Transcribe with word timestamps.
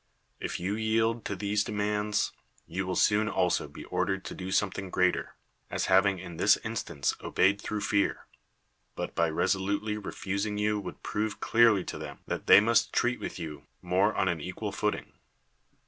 If 0.39 0.59
you 0.59 0.73
yield 0.73 1.25
to 1.25 1.35
these 1.35 1.63
demands, 1.63 2.31
you 2.65 2.87
will 2.87 2.95
soon 2.95 3.29
also 3.29 3.67
be 3.67 3.83
ordered 3.85 4.25
to 4.25 4.33
do 4.33 4.51
something 4.51 4.89
greater, 4.89 5.35
as 5.69 5.85
having 5.93 6.17
in 6.17 6.37
this 6.37 6.57
instance 6.63 7.13
obeyed 7.23 7.61
through 7.61 7.81
fear: 7.81 8.25
but 8.95 9.13
by 9.13 9.29
resolutely 9.29 9.97
refusing 9.99 10.57
you 10.57 10.79
would 10.79 11.03
prove 11.03 11.39
clearly 11.39 11.83
to 11.83 11.99
them 11.99 12.17
that 12.25 12.47
they 12.47 12.59
must 12.59 12.91
treat 12.91 13.19
with 13.19 13.37
you 13.37 13.67
more 13.83 14.15
on 14.15 14.27
an 14.27 14.41
equal 14.41 14.71
footing. 14.71 15.11